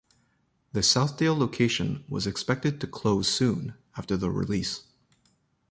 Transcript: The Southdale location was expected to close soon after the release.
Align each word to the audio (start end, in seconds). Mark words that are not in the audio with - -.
The 0.73 0.79
Southdale 0.79 1.37
location 1.37 2.05
was 2.09 2.25
expected 2.25 2.81
to 2.81 2.87
close 2.87 3.27
soon 3.31 3.75
after 3.95 4.17
the 4.17 4.31
release. 4.31 4.85